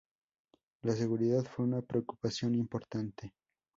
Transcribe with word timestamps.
La 0.81 0.93
seguridad 0.93 1.43
fue 1.45 1.63
una 1.63 1.83
preocupación 1.83 2.55
importante. 2.55 3.35